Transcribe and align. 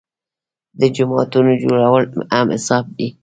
د 0.79 0.81
جوماتونو 0.95 1.51
جوړول 1.61 2.03
هم 2.35 2.47
حساب 2.55 2.85
دي. 2.97 3.07